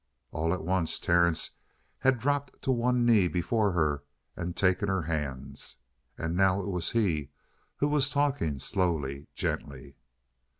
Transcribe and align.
All 0.31 0.51
at 0.51 0.63
once 0.63 0.99
Terence 0.99 1.51
had 1.99 2.17
dropped 2.17 2.59
to 2.63 2.71
one 2.71 3.05
knee 3.05 3.27
before 3.27 3.73
her 3.73 4.03
and 4.35 4.57
taken 4.57 4.87
her 4.87 5.03
hands. 5.03 5.77
And 6.17 6.35
now 6.35 6.59
it 6.59 6.69
was 6.69 6.89
he 6.89 7.29
who 7.75 7.87
was 7.87 8.09
talking 8.09 8.57
slowly, 8.57 9.27
gently. 9.35 9.97